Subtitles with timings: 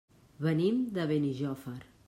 [0.45, 1.79] Venim de Benijòfar.